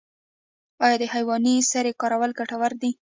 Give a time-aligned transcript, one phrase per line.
[0.85, 2.91] آیا د حیواني سرې کارول ګټور دي؟